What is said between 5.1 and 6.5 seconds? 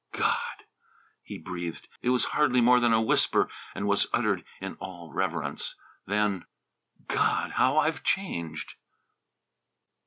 reverence. Then